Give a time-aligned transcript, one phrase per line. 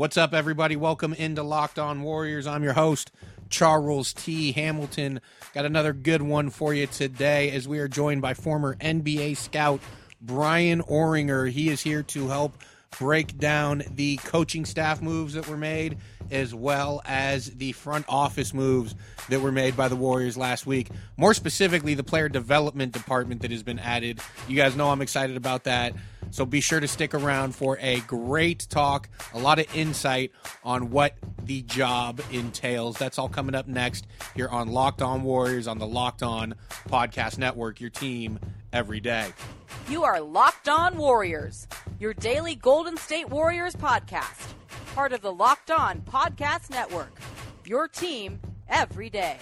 [0.00, 0.76] What's up, everybody?
[0.76, 2.46] Welcome into Locked On Warriors.
[2.46, 3.12] I'm your host,
[3.50, 4.50] Charles T.
[4.52, 5.20] Hamilton.
[5.52, 9.78] Got another good one for you today as we are joined by former NBA scout
[10.18, 11.50] Bryan Oringher.
[11.50, 12.54] He is here to help
[12.98, 15.98] break down the coaching staff moves that were made
[16.30, 18.94] as well as the front office moves
[19.28, 20.88] that were made by the Warriors last week.
[21.18, 24.18] More specifically, the player development department that has been added.
[24.48, 25.92] You guys know I'm excited about that.
[26.30, 30.32] So be sure to stick around for a great talk, a lot of insight
[30.64, 32.96] on what the job entails.
[32.98, 36.54] That's all coming up next here on Locked On Warriors on the Locked On
[36.88, 38.38] Podcast Network, your team
[38.72, 39.32] every day.
[39.88, 41.66] You are Locked On Warriors,
[41.98, 44.52] your daily Golden State Warriors podcast,
[44.94, 47.18] part of the Locked On Podcast Network,
[47.64, 49.36] your team every day.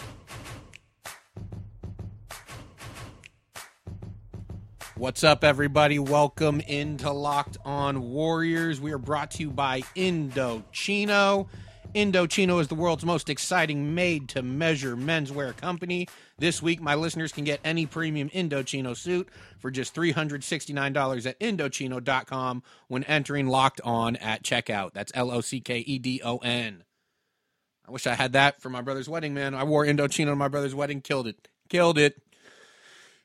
[4.99, 6.01] What's up, everybody?
[6.01, 8.81] Welcome into Locked On Warriors.
[8.81, 11.47] We are brought to you by Indochino.
[11.95, 16.09] Indochino is the world's most exciting made to measure menswear company.
[16.39, 19.29] This week, my listeners can get any premium Indochino suit
[19.61, 24.95] for just $369 at Indochino.com when entering Locked On at checkout.
[24.95, 26.83] That's L O C K E D O N.
[27.87, 29.55] I wish I had that for my brother's wedding, man.
[29.55, 31.47] I wore Indochino to my brother's wedding, killed it.
[31.69, 32.21] Killed it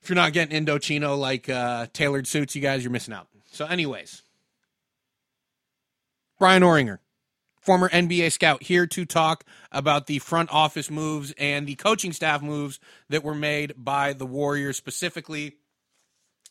[0.04, 3.30] if you're not getting Indochino like uh, tailored suits, you guys, you're missing out.
[3.52, 4.22] So, anyways,
[6.38, 7.00] Bryan Oringher,
[7.62, 12.42] former NBA scout, here to talk about the front office moves and the coaching staff
[12.42, 15.56] moves that were made by the Warriors, specifically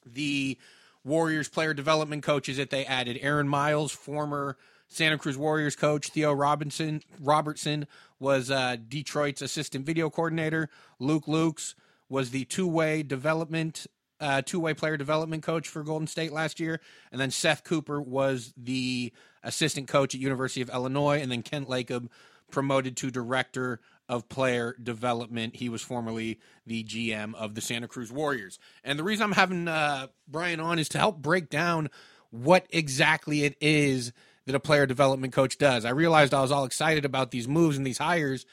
[0.06, 0.56] the
[1.04, 3.18] Warriors player development coaches that they added.
[3.20, 4.56] Aaron Miles, former
[4.88, 6.08] Santa Cruz Warriors coach.
[6.08, 7.86] Theo Robinson Robertson
[8.18, 10.70] was uh, Detroit's assistant video coordinator.
[10.98, 11.74] Luke Loucks
[12.12, 13.86] was the two-way development
[14.20, 16.78] uh, two-way player development coach for Golden State last year,
[17.10, 19.12] and then Seth Cooper was the
[19.42, 22.08] assistant coach at University of Illinois, and then Kent Lacob
[22.52, 25.56] promoted to director of player development.
[25.56, 28.60] He was formerly the GM of the Santa Cruz Warriors.
[28.84, 31.88] And the reason I'm having uh, Bryan on is to help break down
[32.30, 34.12] what exactly it is
[34.44, 35.84] that a player development coach does.
[35.84, 38.44] I realized I was all excited about these moves and these hires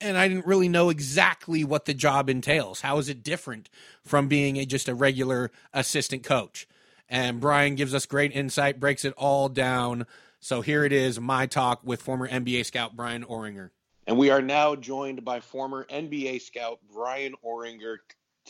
[0.00, 2.80] and I didn't really know exactly what the job entails.
[2.80, 3.68] How is it different
[4.04, 6.66] from being a, just a regular assistant coach?
[7.08, 10.06] And Bryan gives us great insight, breaks it all down.
[10.38, 13.70] So here it is, my talk with former NBA scout Bryan Oringher.
[14.06, 17.98] And we are now joined by former NBA scout Bryan Oringher.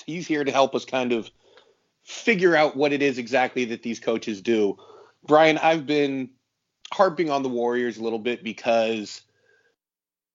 [0.06, 1.30] He's here to help us kind of
[2.04, 4.76] figure out what it is exactly that these coaches do.
[5.26, 6.30] Bryan, I've been
[6.92, 9.22] harping on the Warriors a little bit because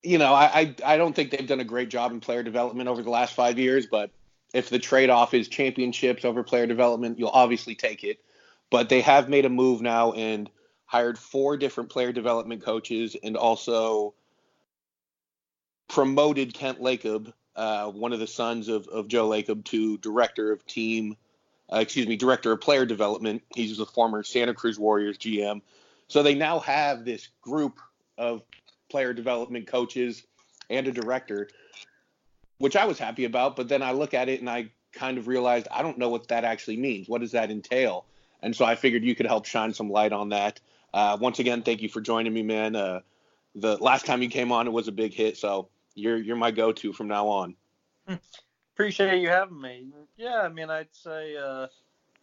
[0.06, 2.88] you know, I, I, I don't think they've done a great job in player development
[2.88, 4.12] over the last five years, but
[4.54, 8.20] if the trade off is championships over player development, you'll obviously take it.
[8.70, 10.50] But they have made a move now and
[10.86, 14.14] hired four different player development coaches and also
[15.88, 20.66] promoted Kent Lacob, uh, one of the sons of, of Joe Lacob, to director of
[20.66, 21.18] team,
[21.72, 23.44] uh, excuse me, director of player development.
[23.56, 25.62] He's a former Santa Cruz Warriors GM.
[26.08, 27.80] So they now have this group
[28.18, 28.44] of
[28.96, 30.24] player development coaches
[30.70, 31.50] and a director,
[32.60, 33.58] which I was happy about.
[33.58, 36.30] But then I look at it and I kind of realized I don't know what
[36.30, 37.10] that actually means.
[37.10, 38.06] What does that entail?
[38.42, 40.62] And so I figured you could help shine some light on that.
[40.94, 42.78] Uh, once again, thank you for joining me, man.
[42.78, 43.02] Uh,
[43.54, 46.52] the last time you came on, it was a big hit, so you're you're my
[46.52, 47.54] go-to from now on.
[48.76, 49.88] Appreciate you having me.
[50.16, 51.68] Yeah, I mean, I'd say uh,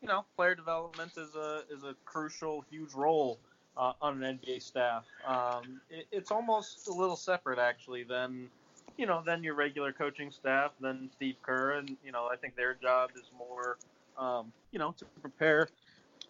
[0.00, 3.40] you know, player development is a is a crucial, huge role
[3.76, 5.04] uh, on an NBA staff.
[5.26, 8.48] Um, it, it's almost a little separate, actually, than
[8.96, 12.56] you know, than your regular coaching staff, than Steve Kerr, and you know, I think
[12.56, 13.78] their job is more,
[14.18, 15.68] um, you know, to prepare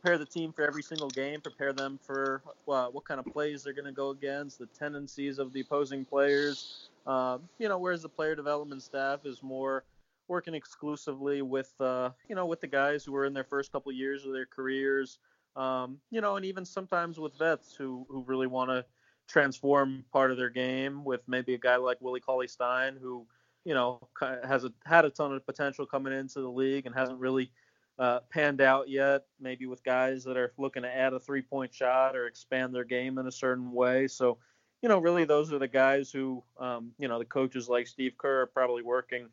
[0.02, 3.62] prepare the team for every single game, prepare them for uh, what kind of plays
[3.62, 6.88] they're going to go against, the tendencies of the opposing players.
[7.06, 9.84] Um, you know, whereas the player development staff is more
[10.28, 13.92] working exclusively with uh, you know with the guys who are in their first couple
[13.92, 15.18] years of their careers.
[15.56, 18.84] Um, you know, and even sometimes with vets who who really want to
[19.28, 23.26] transform part of their game with maybe a guy like Willie Cauley Stein who
[23.64, 27.18] you know has a, had a ton of potential coming into the league and hasn't
[27.18, 27.50] really
[27.98, 29.24] uh, panned out yet.
[29.40, 32.84] Maybe with guys that are looking to add a three point shot or expand their
[32.84, 34.08] game in a certain way.
[34.08, 34.38] So,
[34.80, 38.16] you know, really those are the guys who, um, you know, the coaches like Steve
[38.18, 39.28] Kerr are probably working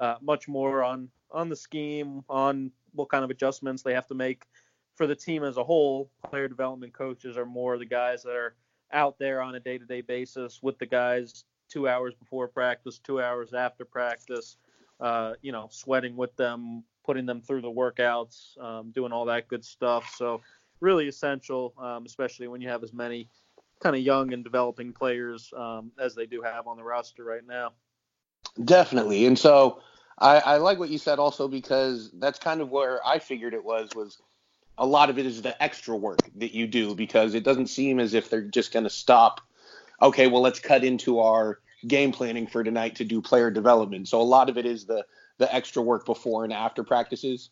[0.00, 4.14] uh, much more on on the scheme, on what kind of adjustments they have to
[4.14, 4.44] make
[4.94, 6.10] for the team as a whole.
[6.28, 8.54] Player development coaches are more the guys that are
[8.92, 12.98] out there on a day to day basis with the guys two hours before practice,
[12.98, 14.56] two hours after practice.
[15.00, 19.48] Uh, you know, sweating with them, putting them through the workouts, um, doing all that
[19.48, 20.14] good stuff.
[20.14, 20.42] So
[20.80, 23.28] really essential, um, especially when you have as many
[23.82, 27.46] kind of young and developing players um, as they do have on the roster right
[27.46, 27.72] now.
[28.62, 29.80] Definitely, and so
[30.18, 33.64] I, I like what you said also because that's kind of where I figured it
[33.64, 34.20] was was
[34.80, 38.00] a lot of it is the extra work that you do because it doesn't seem
[38.00, 39.42] as if they're just going to stop.
[40.00, 44.08] Okay, well let's cut into our game planning for tonight to do player development.
[44.08, 45.04] So a lot of it is the
[45.38, 47.50] the extra work before and after practices?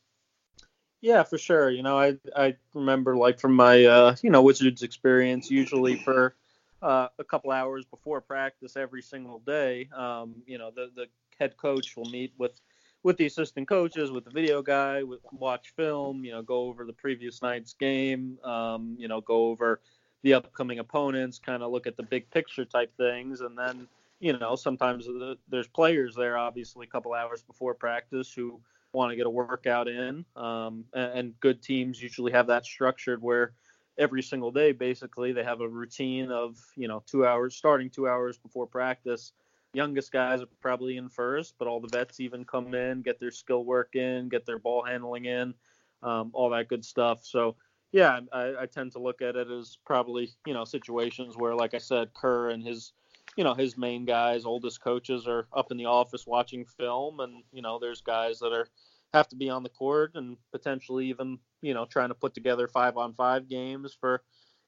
[1.00, 1.70] Yeah, for sure.
[1.70, 6.34] You know, I I remember like from my uh, you know Wizards experience, usually for
[6.82, 11.06] uh, a couple hours before practice every single day, um, you know, the the
[11.38, 12.60] head coach will meet with
[13.02, 16.84] with the assistant coaches, with the video guy, with watch film, you know, go over
[16.84, 19.80] the previous night's game, um, you know, go over
[20.22, 23.86] the upcoming opponents, kind of look at the big picture type things, and then
[24.20, 25.08] you know, sometimes
[25.48, 28.60] there's players there, obviously, a couple hours before practice who
[28.92, 30.24] want to get a workout in.
[30.34, 33.52] Um, and, and, good teams usually have that structured where
[33.96, 38.08] every single day, basically, they have a routine of, you know, two hours, starting two
[38.08, 39.32] hours before practice.
[39.75, 43.31] Youngest guys are probably in first, but all the vets even come in, get their
[43.31, 45.55] skill work in, get their ball handling in,
[46.03, 47.25] um, all that good stuff.
[47.25, 47.56] So,
[47.93, 51.75] yeah, I, I tend to look at it as probably, you know, situations where, like
[51.75, 52.93] I said, Kerr and his
[53.37, 57.44] you know his main guys, oldest coaches are up in the office watching film, and
[57.53, 58.69] you know there's guys that are
[59.15, 62.69] have to be on the court and potentially even you know trying to put together
[62.69, 64.23] five on five games for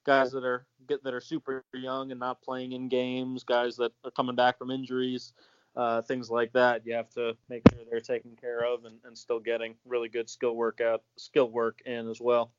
[0.04, 3.92] guys that are get that are super young and not playing in games, guys that
[4.04, 5.32] are coming back from injuries,
[5.76, 6.86] uh, things like that.
[6.86, 10.28] You have to make sure they're taken care of and, and still getting really good
[10.28, 12.52] skill workout skill work in as well.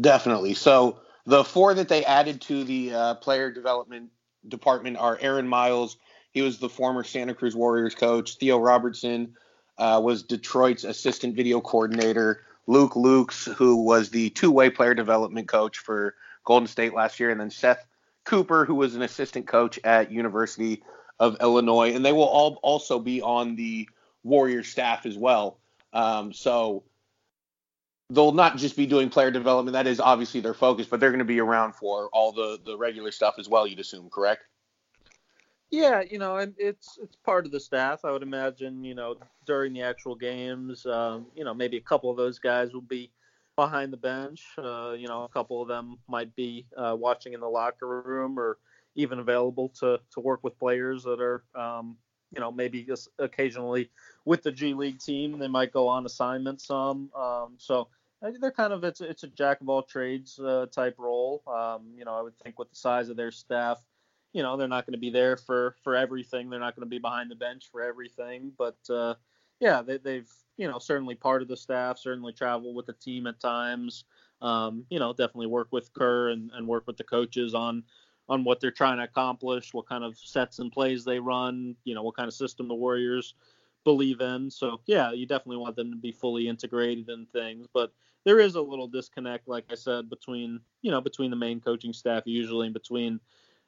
[0.00, 0.54] Definitely.
[0.54, 4.10] So the four that they added to the uh, player development
[4.46, 5.96] department are Aaron Miles.
[6.32, 8.36] He was the former Santa Cruz Warriors coach.
[8.36, 9.36] Theo Robertson
[9.78, 12.42] uh, was Detroit's assistant video coordinator.
[12.66, 17.40] Luke Loucks, who was the two-way player development coach for Golden State last year, and
[17.40, 17.84] then Seth
[18.24, 20.82] Cooper, who was an assistant coach at University
[21.18, 23.88] of Illinois, and they will all also be on the
[24.24, 25.58] Warriors staff as well.
[25.92, 26.84] Um, so
[28.10, 29.72] they'll not just be doing player development.
[29.72, 32.76] That is obviously their focus, but they're going to be around for all the the
[32.76, 33.66] regular stuff as well.
[33.66, 34.44] You'd assume, correct?
[35.70, 38.04] Yeah, you know, and it's it's part of the staff.
[38.04, 42.10] I would imagine, you know, during the actual games, um, you know, maybe a couple
[42.10, 43.10] of those guys will be
[43.56, 44.44] behind the bench.
[44.58, 48.38] Uh, you know, a couple of them might be uh, watching in the locker room
[48.38, 48.58] or
[48.94, 51.96] even available to to work with players that are, um,
[52.34, 53.90] you know, maybe just occasionally
[54.24, 55.38] with the G League team.
[55.38, 57.10] They might go on assignment some.
[57.14, 57.88] Um, so
[58.40, 61.42] they're kind of it's it's a jack of all trades uh, type role.
[61.46, 63.82] Um, you know, I would think with the size of their staff,
[64.32, 66.48] you know, they're not going to be there for for everything.
[66.48, 68.52] They're not going to be behind the bench for everything.
[68.56, 69.14] But uh,
[69.62, 73.26] yeah, they, they've you know certainly part of the staff, certainly travel with the team
[73.28, 74.04] at times.
[74.42, 77.84] Um, you know, definitely work with Kerr and, and work with the coaches on
[78.28, 81.94] on what they're trying to accomplish, what kind of sets and plays they run, you
[81.94, 83.34] know, what kind of system the Warriors
[83.84, 84.50] believe in.
[84.50, 87.92] So yeah, you definitely want them to be fully integrated in things, but
[88.24, 91.92] there is a little disconnect, like I said, between you know between the main coaching
[91.92, 93.20] staff usually and between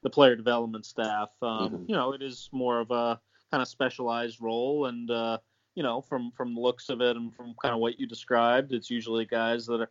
[0.02, 1.30] the player development staff.
[1.42, 1.88] Um, Mhm.
[1.88, 3.20] You know, it is more of a
[3.50, 5.38] kind of specialized role, and uh,
[5.74, 8.72] you know, from from the looks of it and from kind of what you described,
[8.72, 9.90] it's usually guys that are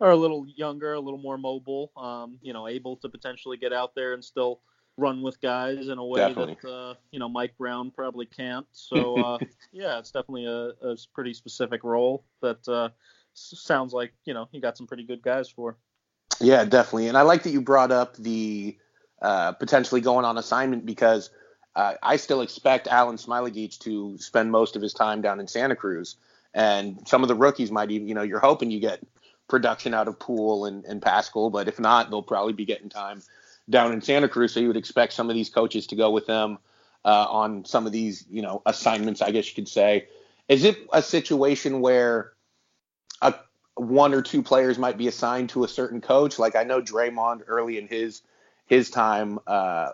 [0.00, 3.72] are a little younger, a little more mobile, um, you know, able to potentially get
[3.72, 4.60] out there and still
[4.96, 6.56] run with guys in a way Definitely.
[6.62, 8.66] that uh, you know Mike Brown probably can't.
[8.72, 9.38] So uh,
[9.72, 12.90] yeah, it's definitely a, a pretty specific role that uh,
[13.34, 15.76] sounds like you know he got some pretty good guys for.
[16.40, 17.08] Yeah, definitely.
[17.08, 18.76] And I like that you brought up the
[19.22, 21.30] uh, potentially going on assignment because
[21.76, 25.76] uh, I still expect Alen Smailagic to spend most of his time down in Santa
[25.76, 26.16] Cruz.
[26.52, 29.00] And some of the rookies might even, you know, you're hoping you get
[29.48, 33.22] production out of Poole and, and Paschall, but if not, they'll probably be getting time
[33.68, 34.52] down in Santa Cruz.
[34.52, 36.58] So you would expect some of these coaches to go with them
[37.04, 40.06] uh, on some of these, you know, assignments, I guess you could say.
[40.48, 42.34] Is it a situation where
[43.20, 43.34] a
[43.74, 46.38] one or two players might be assigned to a certain coach.
[46.38, 48.22] Like I know Draymond early in his
[48.66, 49.90] his time, uh,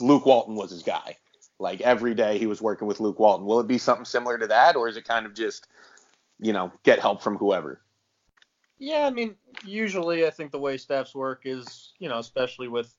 [0.00, 1.16] Luke Walton was his guy.
[1.58, 3.46] Like every day he was working with Luke Walton.
[3.46, 5.68] Will it be something similar to that, or is it kind of just,
[6.40, 7.80] you know, get help from whoever?
[8.78, 12.92] Yeah, I mean, usually I think the way staffs work is, you know, especially with,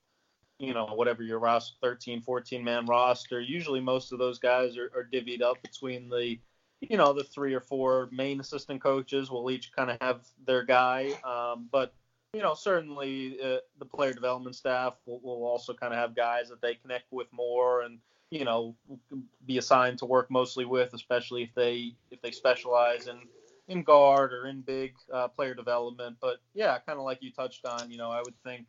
[0.60, 4.90] you know, whatever your roster, 13, 14 man roster, usually most of those guys are,
[4.96, 6.40] are divvied up between the,
[6.80, 10.64] you know, the three or four main assistant coaches will each kind of have their
[10.64, 11.12] guy.
[11.26, 11.94] Um, but,
[12.34, 16.50] you know, certainly uh, the player development staff will, will also kind of have guys
[16.50, 18.00] that they connect with more and,
[18.32, 18.75] you know,
[19.46, 23.20] be assigned to work mostly with, especially if they if they specialize in
[23.68, 26.18] in guard or in big uh, player development.
[26.20, 28.66] But yeah, kind of like you touched on, you know, I would think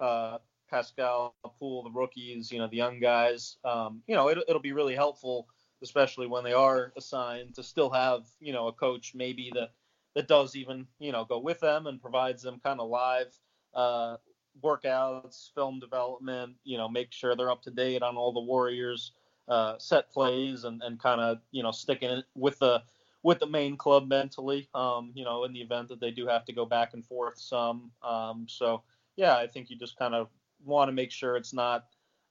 [0.00, 0.38] uh,
[0.70, 4.72] Paschall, Poole, the rookies, you know, the young guys, um, you know, it, it'll be
[4.72, 5.46] really helpful,
[5.82, 9.70] especially when they are assigned to still have, you know, a coach maybe that
[10.14, 13.36] that does even, you know, go with them and provides them kind of live
[13.74, 14.16] uh,
[14.62, 19.12] workouts, film development, you know, make sure they're up to date on all the Warriors
[19.48, 22.82] uh, set plays and, and kind of, you know, sticking it with the
[23.22, 26.44] with the main club mentally, um, you know, in the event that they do have
[26.44, 27.90] to go back and forth some.
[28.02, 28.82] Um, so,
[29.16, 30.28] yeah, I think you just kind of
[30.62, 31.86] want to make sure it's not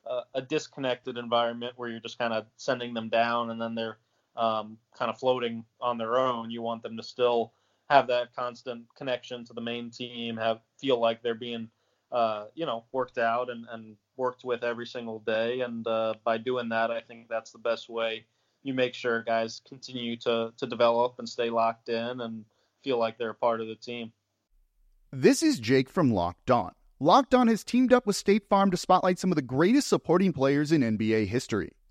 [0.06, 3.98] a, a disconnected environment where you're just kind of sending them down and then they're
[4.36, 6.52] um, kind of floating on their own.
[6.52, 7.54] You want them to still
[7.90, 11.70] have that constant connection to the main team, have feel like they're being,
[12.12, 15.62] uh, you know, worked out and, and worked with every single day.
[15.62, 18.26] And uh, by doing that, I think that's the best way
[18.64, 22.46] you make sure guys continue to to develop and stay locked in and
[22.84, 24.12] feel like they're a part of the team.
[25.12, 26.72] This is Jake from Locked On.
[27.00, 30.34] Locked On has teamed up with State Farm to spotlight some of the greatest supporting
[30.34, 31.74] players in NBA history.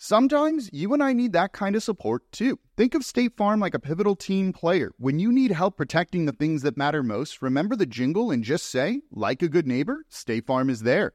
[0.00, 2.60] Sometimes you and I need that kind of support too.
[2.76, 4.92] Think of State Farm like a pivotal team player.
[4.96, 8.66] When you need help protecting the things that matter most, remember the jingle and just
[8.66, 11.14] say, like a good neighbor, State Farm is there.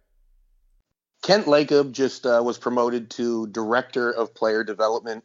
[1.21, 5.23] Kent Lacob just uh, was promoted to director of player development,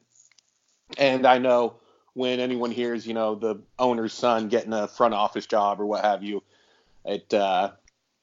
[0.97, 1.81] and I know
[2.15, 6.05] when anyone hears, you know, the owner's son getting a front office job or what
[6.05, 6.45] have you,
[7.05, 7.73] it, uh,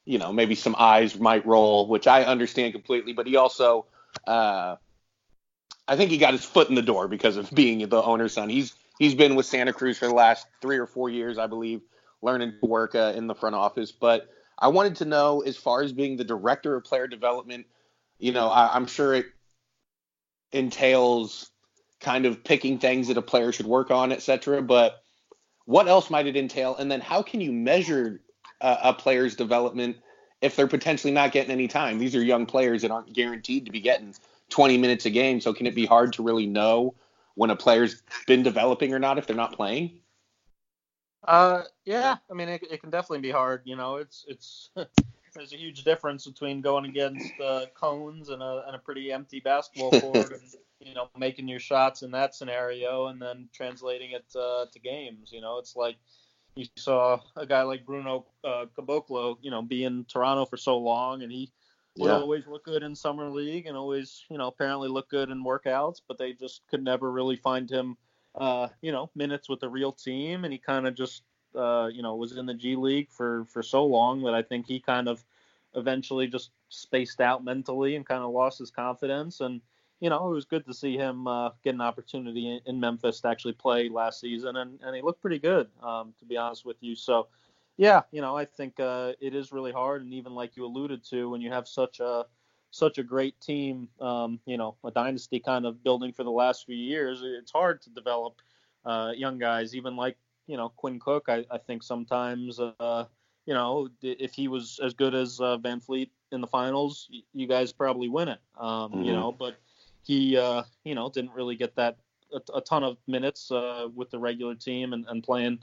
[0.05, 3.11] you know, maybe some eyes might roll, which I understand completely.
[3.11, 3.85] But he also,
[4.25, 4.77] uh,
[5.87, 8.49] I think he got his foot in the door because of being the owner's son.
[8.49, 11.81] He's he's been with Santa Cruz for the last three or four years, I believe,
[12.21, 13.91] learning to work uh, in the front office.
[13.91, 17.65] But I wanted to know, as far as being the director of player development,
[18.19, 19.25] you know, I, I'm sure it
[20.51, 21.51] entails
[21.99, 24.61] kind of picking things that a player should work on, et cetera.
[24.61, 25.01] But
[25.65, 26.75] what else might it entail?
[26.75, 28.21] And then how can you measure
[28.61, 29.97] a, a player's development
[30.41, 31.97] if they're potentially not getting any time?
[31.97, 34.13] These are young players that aren't guaranteed to be getting
[34.49, 35.41] 20 minutes a game.
[35.41, 36.95] So can it be hard to really know
[37.35, 39.99] when a player's been developing or not if they're not playing?
[41.27, 43.61] Uh, yeah, I mean, it, it can definitely be hard.
[43.65, 44.69] You know, it's it's
[45.33, 49.39] there's a huge difference between going against uh, cones and a and a pretty empty
[49.39, 50.41] basketball court, and
[50.79, 55.31] you know, making your shots in that scenario, and then translating it uh, to games.
[55.31, 55.95] You know, it's like
[56.55, 60.77] you saw a guy like Bruno uh, Caboclo, you know, be in Toronto for so
[60.77, 61.51] long, and he
[61.97, 62.13] would Yeah.
[62.13, 66.01] always look good in summer league and always, you know, apparently look good in workouts,
[66.07, 67.97] but they just could never really find him,
[68.35, 71.23] uh, you know, minutes with the real team, and he kind of just,
[71.55, 74.67] uh, you know, was in the G League for for so long that I think
[74.67, 75.23] he kind of
[75.73, 79.61] eventually just spaced out mentally and kind of lost his confidence and.
[80.01, 83.21] You know, it was good to see him uh, get an opportunity in, in Memphis
[83.21, 86.65] to actually play last season, and, and he looked pretty good, um, to be honest
[86.65, 86.95] with you.
[86.95, 87.29] So,
[87.77, 91.03] yeah, you know, I think uh, it is really hard, and even like you alluded
[91.05, 92.25] to, when you have such a
[92.71, 96.65] such a great team, um, you know, a dynasty kind of building for the last
[96.65, 98.41] few years, it's hard to develop
[98.85, 99.75] uh, young guys.
[99.75, 100.17] Even like
[100.47, 104.93] you know Quinn Cook, I, I think sometimes, uh, you know, if he was as
[104.93, 108.39] good as uh, VanVleet in the finals, y- you guys probably win it.
[108.57, 109.13] Um, You Mhm.
[109.13, 109.55] know, but
[110.03, 111.97] he, uh, you know, didn't really get that
[112.33, 115.59] a, a ton of minutes uh, with the regular team and, and playing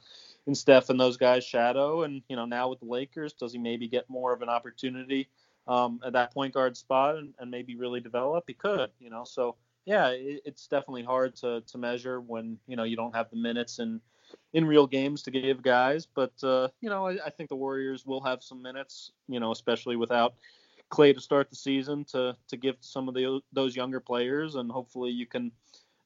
[0.47, 2.03] in Steph and those guys' shadow.
[2.03, 5.29] And you know, now with the Lakers, does he maybe get more of an opportunity
[5.69, 8.45] um, at that point guard spot and, and maybe really develop?
[8.47, 9.25] He could, you know.
[9.25, 13.31] So yeah, it, it's definitely hard to to measure when you know you don't have
[13.31, 14.01] the minutes and
[14.53, 16.07] in real games to give guys.
[16.07, 19.53] But uh, you know, I, I think the Warriors will have some minutes, you know,
[19.53, 20.35] especially without
[20.89, 24.57] Clay to start the season to to give to some of the those younger players,
[24.57, 25.53] and hopefully you can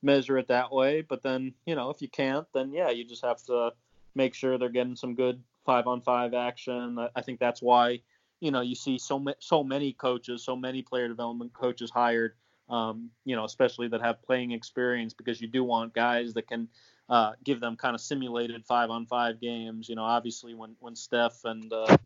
[0.02, 1.02] measure it that way.
[1.02, 3.72] But then, you know, if you can't, then yeah, you just have to
[4.16, 6.98] make sure they're getting some good five on five action.
[7.14, 8.00] I, think that's why,
[8.40, 12.34] you know, you see so ma- so many coaches, so many player development coaches hired,
[12.68, 16.68] um, you know, especially that have playing experience because you do want guys that can
[17.08, 19.88] uh, give them kind of simulated five on five games.
[19.88, 21.96] You know, obviously when when Steph and uh,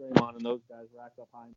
[0.00, 1.48] Draymond and those guys rack up high,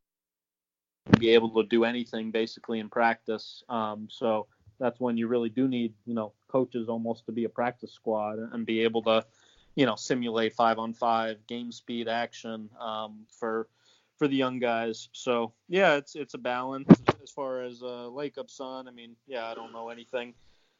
[1.18, 3.64] be able to do anything basically in practice.
[3.70, 4.48] Um, so
[4.80, 8.40] that's when you really do need, you know, coaches almost to be a practice squad
[8.40, 9.24] and be able to,
[9.76, 13.68] you know, simulate five on five game speed action um, for
[14.18, 15.10] for the young guys.
[15.14, 16.88] So yeah, it's it's a balance
[17.24, 18.88] as far as uh, Lacob Son.
[18.88, 20.34] I mean, yeah, I don't know anything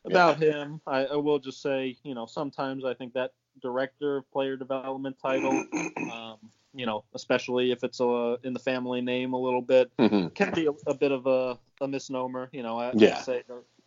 [0.06, 0.82] about him.
[0.88, 5.18] I, I will just say, you know, sometimes I think that director of player development
[5.22, 5.64] title,
[6.12, 6.38] um,
[6.74, 10.34] you know, especially if it's a, in the family name a little bit, Mhm.
[10.34, 12.50] can be a, a bit of a, a misnomer.
[12.52, 13.18] You know, I, Yeah.
[13.18, 13.44] I'd say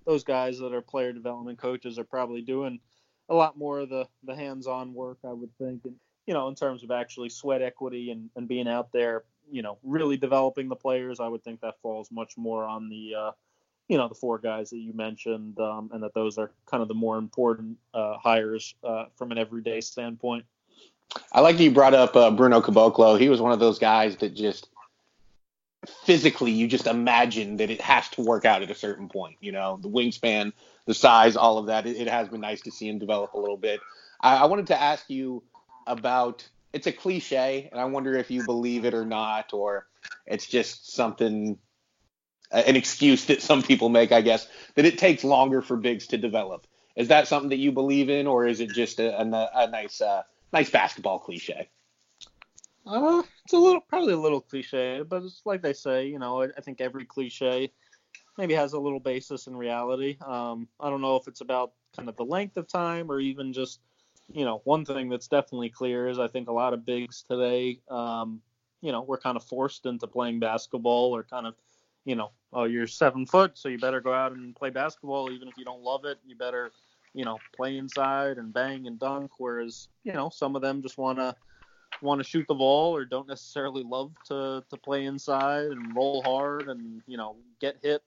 [0.07, 2.79] those guys that are player development coaches are probably doing
[3.29, 6.55] a lot more of the, the hands-on work, I would think, and you know, in
[6.55, 10.77] terms of actually sweat equity and, and being out there, you know, really developing the
[10.77, 11.21] players.
[11.21, 13.31] I would think that falls much more on the, uh,
[13.89, 16.89] you know, the four guys that you mentioned, um, and that those are kind of
[16.89, 20.45] the more important uh, hires uh, from an everyday standpoint.
[21.33, 23.21] I like that you brought up uh, Bruno Caboclo.
[23.21, 24.69] He was one of those guys that just
[25.89, 29.37] physically you just imagine that it has to work out at a certain point.
[29.41, 30.53] You know, the wingspan,
[30.87, 31.87] the size, all of that.
[31.87, 33.81] It, it has been nice to see him develop a little bit.
[34.21, 35.43] I, I wanted to ask you
[35.87, 36.49] about.
[36.73, 39.87] It's a cliche, and I wonder if you believe it or not, or
[40.27, 41.57] it's just something,
[42.51, 46.19] an excuse that some people make, I guess, that it takes longer for bigs to
[46.19, 46.67] develop.
[46.97, 50.01] Is that something that you believe in, or is it just a, a, a nice,
[50.01, 51.69] uh, nice basketball cliche?
[52.87, 56.43] Uh, it's a little, probably a little cliche, but it's like they say, you know,
[56.43, 57.73] I, I think every cliche
[58.37, 60.17] maybe has a little basis in reality.
[60.25, 63.53] Um, I don't know if it's about kind of the length of time or even
[63.53, 63.81] just,
[64.33, 67.81] you know, one thing that's definitely clear is I think a lot of bigs today,
[67.89, 68.41] um,
[68.81, 71.55] you know, we're kind of forced into playing basketball or kind of,
[72.05, 75.49] you know, oh, you're seven foot, so you better go out and play basketball, even
[75.49, 76.19] if you don't love it.
[76.27, 76.71] You better,
[77.15, 79.31] you know, play inside and bang and dunk.
[79.39, 81.35] Whereas, you know, some of them just want to
[82.03, 86.23] want to shoot the ball or don't necessarily love to, to play inside and roll
[86.23, 88.03] hard and you know get hit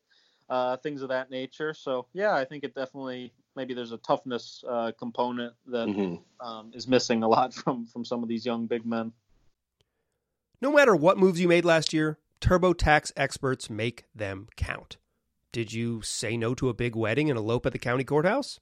[0.49, 4.63] uh, things of that nature so yeah i think it definitely maybe there's a toughness
[4.67, 6.21] uh, component that Mhm.
[6.39, 9.11] um, is missing a lot from from some of these young big men
[10.61, 14.97] No matter what moves you made last year, TurboTax experts make them count.
[15.51, 18.59] Did you say no to a big wedding and elope at the county courthouse?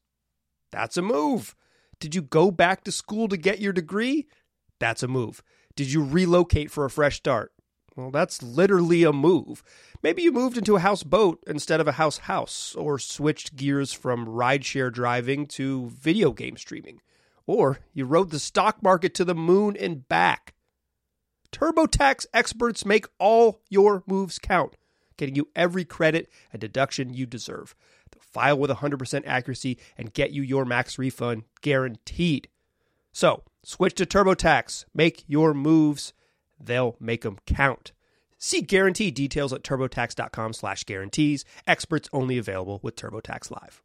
[0.71, 1.55] That's a move.
[1.99, 4.27] Did you go back to school to get your degree?
[4.79, 5.41] That's a move.
[5.75, 7.51] Did you relocate for a fresh start?
[7.95, 9.63] Well, that's literally a move.
[10.03, 14.25] Maybe you moved into a houseboat instead of a house house, or switched gears from
[14.27, 16.99] rideshare driving to video game streaming,
[17.47, 20.55] or you rode the stock market to the moon and back.
[21.53, 24.75] TurboTax experts make all your moves count,
[25.15, 27.75] getting you every credit and deduction you deserve.
[28.11, 32.49] They'll file with 100% accuracy and get you your max refund guaranteed.
[33.13, 34.86] So, switch to TurboTax.
[34.93, 36.13] Make your moves.
[36.60, 37.91] They'll make them count.
[38.38, 41.45] See guarantee details at turbotax.com slash guarantees.
[41.65, 43.82] Experts only available with TurboTax Live.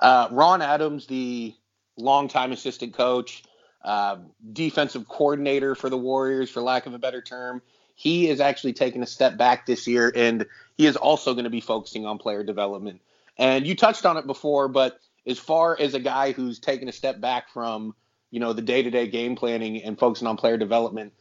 [0.00, 1.54] Uh, Ron Adams, the
[1.96, 3.42] longtime assistant coach,
[3.84, 4.16] uh,
[4.52, 7.62] defensive coordinator for the Warriors, for lack of a better term,
[7.94, 10.46] he is actually taking a step back this year, and
[10.76, 13.00] he is also going to be focusing on player development.
[13.38, 16.92] And you touched on it before, but as far as a guy who's taken a
[16.92, 17.94] step back from
[18.36, 21.14] you know the day-to-day game planning and focusing on player development,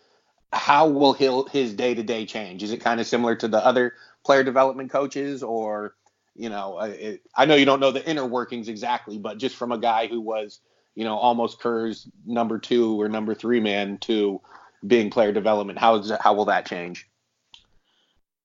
[0.52, 2.62] how will his day-to-day change?
[2.62, 3.94] Is it kind of similar to the other
[4.26, 5.96] player development coaches, or
[6.36, 9.72] you know, it, I know you don't know the inner workings exactly, but just from
[9.72, 10.60] a guy who was
[10.94, 14.42] you know almost Kerr's number two or number three man to
[14.86, 17.10] being player development, how is that, how will that change?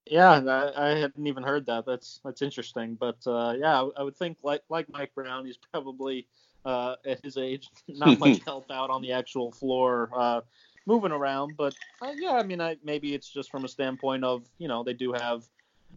[0.06, 1.86] Yeah, I, I, hadn't even heard that.
[1.86, 2.94] That's that's interesting.
[2.94, 6.28] But uh, yeah, I, I, would think like like Mike Brown, he's probably
[6.64, 10.40] uh, at his age not much help out on the actual floor, uh,
[10.86, 11.54] moving around.
[11.56, 14.82] But uh, yeah, I mean, I, maybe it's just from a standpoint of you know
[14.82, 15.44] they do have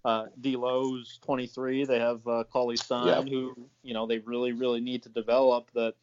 [0.05, 3.21] uh, D'Lo's 23, they have uh, Cauley Stein, yeah.
[3.21, 5.69] who you know they really really need to develop.
[5.73, 5.95] That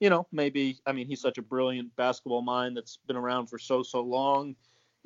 [0.00, 3.58] you know maybe I mean he's such a brilliant basketball mind that's been around for
[3.58, 4.56] so so long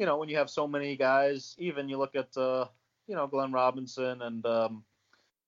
[0.01, 2.65] you know, when you have so many guys, even you look at, uh,
[3.07, 4.83] you know, Glenn Robinson and, um,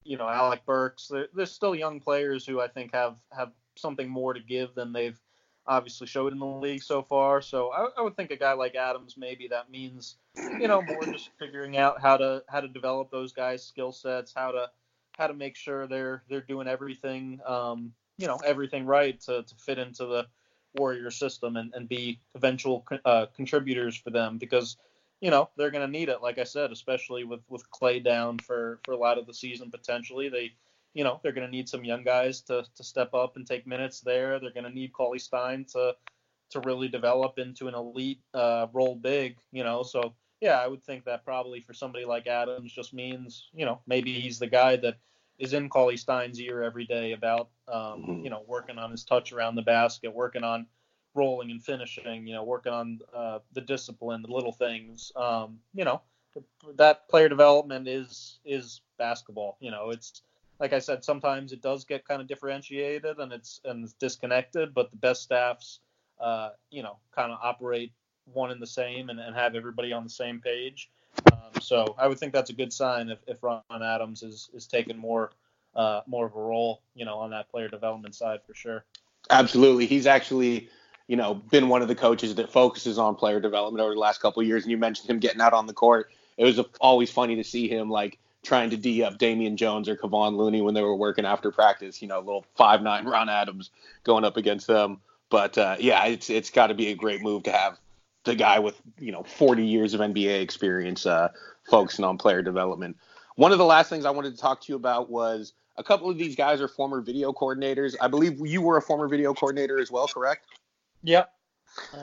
[0.05, 4.35] you know, Alec Burks, there's still young players who I think have, have something more
[4.35, 5.19] to give than they've
[5.67, 7.41] obviously showed in the league so far.
[7.41, 11.03] So I, I would think a guy like Adams, maybe that means, you know, more
[11.05, 14.71] just figuring out how to, how to develop those guys' skill sets, how to,
[15.17, 19.55] how to make sure they're, they're doing everything, um, you know, everything right to, to
[19.57, 20.27] fit into the,
[20.75, 24.77] Warrior system and, and be eventual uh, contributors for them because
[25.23, 26.21] you know they're going to need it.
[26.21, 29.71] Like I said, especially with with Clay down for for a lot of the season
[29.71, 30.53] potentially, they
[30.95, 33.67] you know they're going to need some young guys to to step up and take
[33.67, 34.39] minutes there.
[34.41, 35.95] They're going to need Cauley Stein to
[36.51, 39.39] to really develop into an elite uh, role big.
[39.53, 43.49] You know, so yeah, I would think that probably for somebody like Adams just means
[43.55, 44.97] you know maybe he's the guy that
[45.39, 48.25] is in Cauley Stein's ear every day about um, mm-hmm.
[48.25, 50.67] you know working on his touch around the basket, working on
[51.15, 55.13] rolling and finishing, you know, working on uh, the discipline, the little things.
[55.17, 56.01] Um, you know,
[56.77, 59.57] that player development is is basketball.
[59.61, 60.23] You know, it's
[60.61, 64.75] like I said, sometimes it does get kind of differentiated and it's and it's disconnected,
[64.75, 65.81] but the best staffs,
[66.21, 67.93] uh, you know, kind of operate
[68.33, 70.91] one and the same and, and have everybody on the same page.
[71.33, 74.67] Um, so I would think that's a good sign if, if Ron Adams is is
[74.67, 75.33] taking more
[75.75, 78.85] uh, more of a role, you know, on that player development side for sure.
[79.31, 80.69] Absolutely, he's actually
[81.07, 84.21] you know been one of the coaches that focuses on player development over the last
[84.21, 84.65] couple of years.
[84.65, 86.11] And you mentioned him getting out on the court.
[86.37, 89.97] It was always funny to see him like trying to d up Damian Jones or
[89.97, 92.03] Kevon Looney when they were working after practice.
[92.03, 93.71] You know, little five nine Ron Adams
[94.05, 95.01] going up against them.
[95.31, 97.79] But uh, yeah, it's it's got to be a great move to have
[98.25, 101.29] the guy with you know 40 years of NBA experience uh,
[101.69, 102.97] focusing on player development.
[103.37, 106.11] One of the last things I wanted to talk to you about was a couple
[106.11, 107.95] of these guys are former video coordinators.
[108.01, 110.47] I believe you were a former video coordinator as well, correct?
[111.03, 111.33] Yep.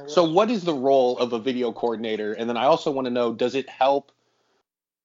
[0.08, 2.34] So, what is the role of a video coordinator?
[2.34, 4.12] And then I also want to know does it help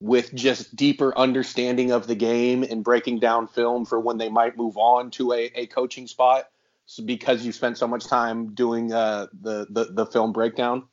[0.01, 4.57] with just deeper understanding of the game and breaking down film for when they might
[4.57, 6.51] move on to a, a coaching spot
[6.87, 10.85] so because you spent so much time doing uh, the, the, the film breakdown?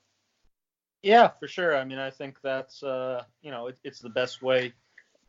[1.02, 1.76] Yeah, for sure.
[1.76, 4.74] I mean, I think that's uh, you know it, it's the best way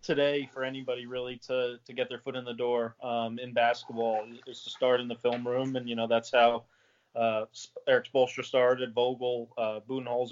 [0.03, 4.25] today for anybody really to to get their foot in the door um, in basketball
[4.47, 6.65] is to start in the film room, and you know that's how
[7.14, 7.44] uh,
[7.87, 9.81] Erik Spoelstra started, Vogel, uh,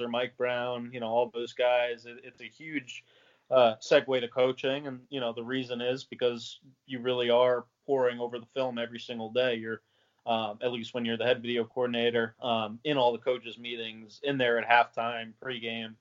[0.08, 2.06] Mike Brown, you know all those guys.
[2.06, 3.04] It, it's a huge
[3.50, 8.18] uh, segue to coaching, and you know the reason is because you really are poring
[8.18, 9.56] over the film every single day.
[9.56, 9.82] You're
[10.26, 14.20] um, at least when you're the head video coordinator, um, in all the coaches' meetings,
[14.22, 15.94] in there at halftime, pregame,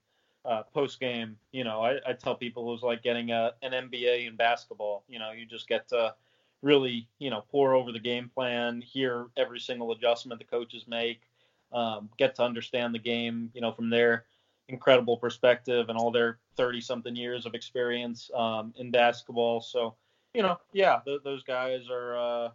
[0.44, 1.34] uh, postgame.
[1.52, 5.04] You know, I, I tell people it was like getting a, an MBA in basketball.
[5.08, 6.14] You know, you just get to
[6.62, 11.22] really, you know, pour over the game plan, hear every single adjustment the coaches make,
[11.72, 14.24] um, get to understand the game, you know, from their
[14.68, 19.60] incredible perspective and all their 30 something years of experience um, in basketball.
[19.60, 19.94] So,
[20.34, 22.50] you know, yeah, th- those guys are, uh,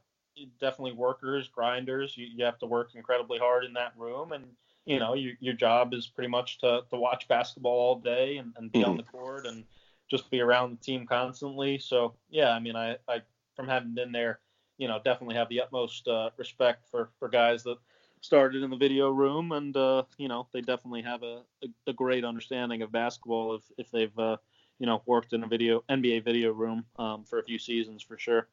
[0.59, 2.17] definitely workers, grinders.
[2.17, 4.45] You, you have to work incredibly hard in that room, and
[4.85, 8.53] you know you, your job is pretty much to, to watch basketball all day and,
[8.57, 8.91] and be mm-hmm.
[8.91, 9.63] on the court and
[10.09, 11.77] just be around the team constantly.
[11.77, 13.21] So yeah, I mean, I, I
[13.55, 14.39] from having been there,
[14.77, 17.77] you know, definitely have the utmost uh, respect for for guys that
[18.21, 21.93] started in the video room, and uh, you know, they definitely have a, a, a,
[21.93, 24.37] great understanding of basketball if if they've uh,
[24.79, 28.17] you know worked in a video NBA video room um, for a few seasons for
[28.17, 28.47] sure.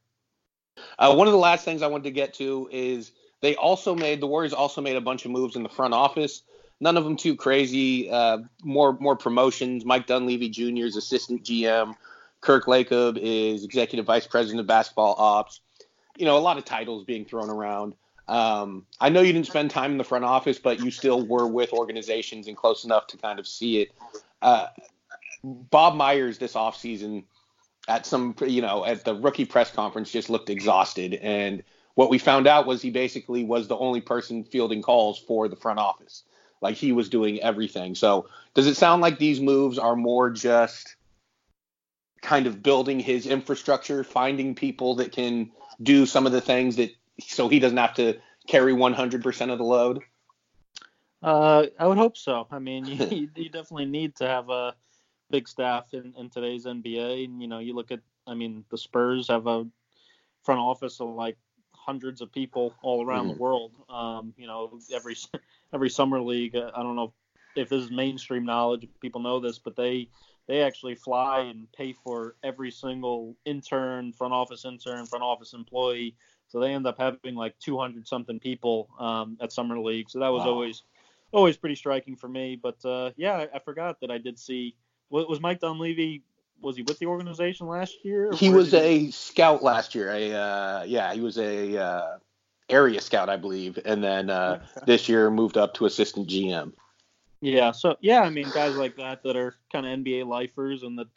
[0.98, 4.20] Uh, one of the last things I wanted to get to is they also made
[4.20, 6.42] the Warriors also made a bunch of moves in the front office.
[6.80, 8.10] None of them too crazy.
[8.10, 9.84] Uh, more more promotions.
[9.84, 10.86] Mike Dunleavy Jr.
[10.86, 11.94] is assistant GM.
[12.42, 15.60] Kirk Lacob is executive vice president of basketball ops.
[16.18, 17.94] You know, a lot of titles being thrown around.
[18.28, 21.46] Um, I know you didn't spend time in the front office, but you still were
[21.46, 23.88] with organizations and close enough to kind of see it.
[24.42, 24.66] uh,
[25.44, 27.24] Bob Myers this offseason
[27.88, 31.14] at some, you know, at the rookie press conference just looked exhausted.
[31.14, 35.48] And what we found out was he basically was the only person fielding calls for
[35.48, 36.22] the front office.
[36.60, 37.96] Like he was doing everything.
[37.96, 40.94] So does it sound like these moves are more just
[42.22, 45.50] kind of building his infrastructure, finding people that can
[45.82, 49.64] do some of the things that so he doesn't have to carry 100% of the
[49.64, 50.02] load?
[51.22, 52.46] Uh, I would hope so.
[52.50, 54.74] I mean, you, you definitely need to have a
[55.30, 57.24] big staff in, in today's NBA.
[57.24, 59.66] And, you know, you look at, I mean, the Spurs have a
[60.42, 61.36] front office of like
[61.74, 63.34] hundreds of people all around mm-hmm.
[63.34, 63.72] the world.
[63.88, 65.16] Um, you know, every
[65.72, 66.56] every summer league.
[66.56, 67.12] Uh, I don't know
[67.56, 68.86] if this is mainstream knowledge.
[69.00, 70.08] People know this, but they
[70.48, 76.16] they actually fly and pay for every single intern, front office intern, front office employee.
[76.48, 80.10] So they end up having like 200 something people um, at summer league.
[80.10, 80.50] So that was wow.
[80.50, 80.82] always
[81.32, 82.58] always pretty striking for me.
[82.62, 84.76] But uh, yeah, I, I, forgot that I did see.
[85.10, 86.22] Was Mike Dunleavy?
[86.60, 88.32] Was he with the organization last year?
[88.32, 89.10] He was a he...
[89.10, 90.10] scout last year.
[90.10, 92.18] A uh, yeah, he was a uh,
[92.68, 96.72] area scout, I believe, and then uh, this year moved up to assistant GM.
[97.42, 100.96] Yeah, so yeah, I mean, guys like that that are kind of NBA lifers and
[100.98, 101.08] that,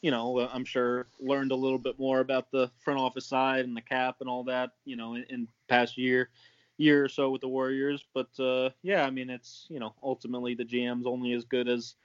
[0.00, 3.66] you know, uh, I'm sure learned a little bit more about the front office side
[3.66, 6.30] and the cap and all that, you know, in, in past year,
[6.78, 8.02] year or so with the Warriors.
[8.14, 11.96] But uh, yeah, I mean, it's you know, ultimately the GM's only as good as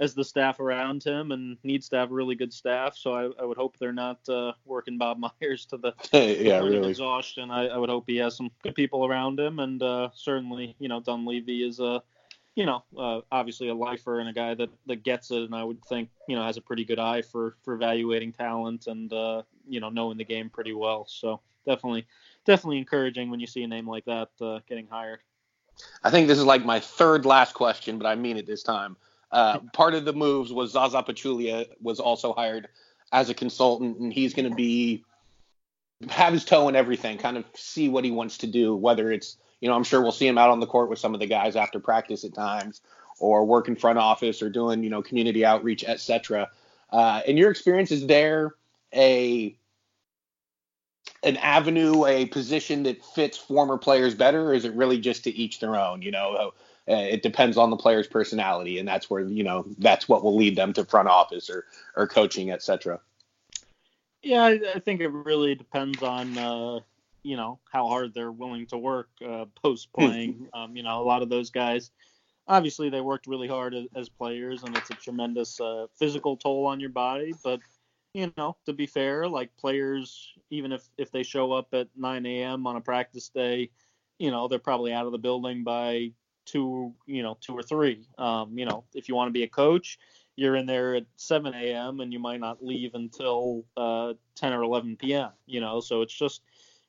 [0.00, 2.96] as the staff around him and needs to have really good staff.
[2.96, 6.90] So I, I would hope they're not uh, working Bob Myers to the yeah, really.
[6.90, 7.52] exhaustion.
[7.52, 10.88] I, I, would hope he has some good people around him, and uh, certainly, you
[10.88, 12.02] know, Dunleavy is a
[12.58, 15.62] you know, uh, obviously a lifer and a guy that, that gets it, and I
[15.62, 19.42] would think, you know, has a pretty good eye for for evaluating talent and uh,
[19.68, 21.06] you know knowing the game pretty well.
[21.08, 22.04] So definitely,
[22.46, 25.20] definitely encouraging when you see a name like that uh, getting hired.
[26.02, 28.96] I think this is like my third last question, but I mean it this time.
[29.30, 32.66] Uh, part of the moves was Zaza Pachulia was also hired
[33.12, 35.04] as a consultant, and he's going to be
[36.08, 39.36] have his toe in everything, kind of see what he wants to do, whether it's
[39.60, 41.26] you know, I'm sure we'll see him out on the court with some of the
[41.26, 42.80] guys after practice at times,
[43.18, 46.50] or working front office, or doing you know community outreach, etc.
[46.90, 48.54] Uh, in your experience, is there
[48.94, 49.56] a
[51.22, 55.30] an avenue, a position that fits former players better, or is it really just to
[55.30, 56.02] each their own?
[56.02, 56.52] You know,
[56.88, 60.36] uh, it depends on the player's personality, and that's where you know that's what will
[60.36, 61.66] lead them to front office or
[61.96, 63.00] or coaching, etc.
[64.22, 66.80] Yeah, I, I, think it really depends on uh,
[67.28, 70.06] you know how hard they're willing to work uh, post hmm.
[70.06, 70.48] playing.
[70.54, 71.90] um, you know, a lot of those guys,
[72.46, 76.66] obviously, they worked really hard as, as players, and it's a tremendous uh, physical toll
[76.66, 77.34] on your body.
[77.44, 77.60] But
[78.14, 82.24] you know, to be fair, like players, even if if they show up at 9
[82.24, 82.66] a.m.
[82.66, 83.70] on a practice day,
[84.18, 86.12] you know, they're probably out of the building by
[86.46, 88.06] two, you know, two or three.
[88.16, 89.98] Um, you know, if you want to be a coach,
[90.36, 92.00] you're in there at 7 a.m.
[92.00, 95.30] and you might not leave until uh, 10 or 11 p.m.
[95.46, 96.42] You know, so it's just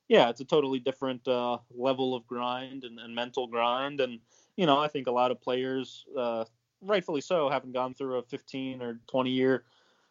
[0.10, 4.02] yeah, it's a totally different uh, level of grind and, and, mental grind.
[4.02, 4.20] And,
[4.58, 6.46] you know, I think a lot of players, uh,
[6.82, 9.64] rightfully so, haven't gone through a 15 or 20 year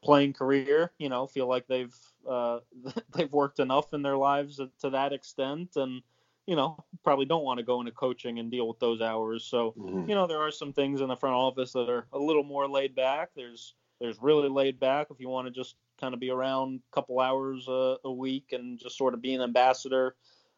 [0.03, 1.95] playing career, you know, feel like they've,
[2.29, 2.61] uh,
[3.15, 5.71] they've worked enough in their lives to that extent.
[5.75, 6.01] And,
[6.47, 9.45] you know, probably don't want to go into coaching and deal with those hours.
[9.45, 10.09] So, mm-hmm.
[10.09, 12.69] you know, there are some things in the front office that are a little more
[12.69, 13.31] laid back.
[13.35, 16.95] There's, there's really laid back if you want to just kind of be around a
[16.95, 20.17] couple hours uh, a week and just sort of be an ambassador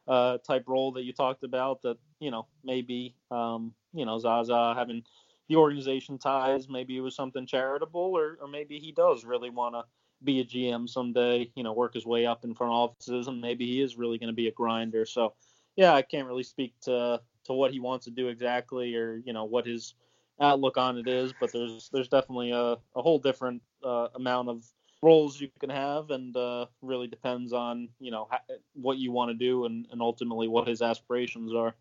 [0.09, 1.83] uh, type role that you talked about.
[1.83, 5.05] That you know maybe um, you know Zaza having
[5.49, 9.75] the organization ties, maybe it was something charitable, or or maybe he does really want
[9.75, 9.85] to
[10.23, 11.51] be a GM someday.
[11.55, 14.29] You know, work his way up in front offices, and maybe he is really going
[14.29, 15.05] to be a grinder.
[15.05, 15.35] So
[15.77, 19.33] yeah, I can't really speak to to what he wants to do exactly, or you
[19.33, 19.95] know what his
[20.41, 24.65] outlook on it is, but there's there's definitely a, a whole different uh, amount of
[25.03, 28.29] roles you can have, and uh, really depends on you know
[28.75, 31.75] what you want to do and, and ultimately what his aspirations are.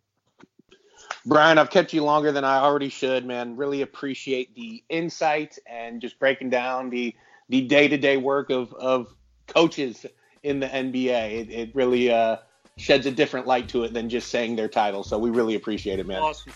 [1.25, 3.55] Bryan, I've kept you longer than I already should, man.
[3.55, 7.15] Really appreciate the insight and just breaking down the
[7.49, 9.13] the day to day work of of
[9.47, 10.05] coaches
[10.43, 11.39] in the NBA.
[11.39, 12.38] It, it really uh,
[12.77, 15.03] sheds a different light to it than just saying their title.
[15.03, 16.21] So we really appreciate it, man.
[16.21, 16.53] Awesome.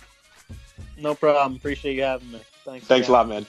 [0.97, 1.57] No problem.
[1.57, 2.39] Appreciate you having me.
[2.63, 2.87] Thanks.
[2.87, 3.09] Thanks again.
[3.09, 3.45] a lot, man.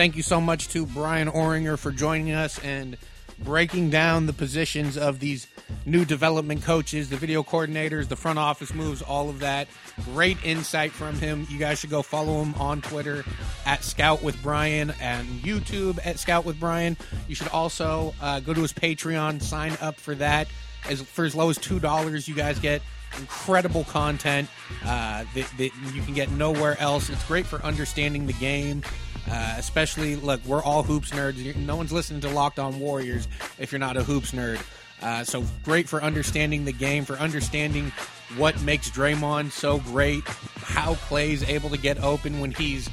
[0.00, 2.96] Thank you so much to Bryan Oringher for joining us and
[3.40, 5.46] breaking down the positions of these
[5.84, 9.68] new development coaches, the video coordinators, the front office moves, all of that.
[10.06, 11.46] Great insight from him.
[11.50, 13.26] You guys should go follow him on Twitter
[13.66, 16.96] at Scout with Brian and YouTube at Scout with Brian.
[17.28, 20.48] You should also uh, go to his Patreon, sign up for that.
[20.88, 22.80] As for as low as two dollars, you guys get
[23.18, 24.48] incredible content
[24.84, 27.10] uh, that, that you can get nowhere else.
[27.10, 28.82] It's great for understanding the game.
[29.30, 31.54] Uh, especially, look, we're all hoops nerds.
[31.56, 34.60] No one's listening to Locked On Warriors if you're not a hoops nerd.
[35.02, 37.92] Uh, so great for understanding the game, for understanding
[38.36, 42.88] what makes Draymond so great, how Clay's able to get open when he's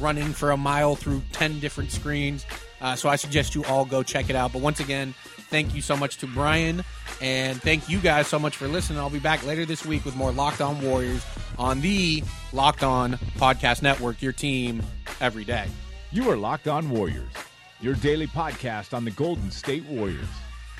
[0.00, 2.46] running for a mile through 10 different screens.
[2.80, 4.52] Uh, so I suggest you all go check it out.
[4.52, 5.14] But once again,
[5.50, 6.82] thank you so much to Bryan,
[7.20, 8.98] and thank you guys so much for listening.
[8.98, 11.24] I'll be back later this week with more Locked On Warriors
[11.58, 14.82] on the Locked On Podcast Network, your team
[15.20, 15.66] every day.
[16.10, 17.32] You are Locked On Warriors,
[17.80, 20.26] your daily podcast on the Golden State Warriors,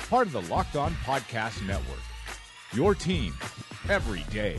[0.09, 2.01] part of the Locked On Podcast Network.
[2.73, 3.35] Your team
[3.89, 4.59] every day.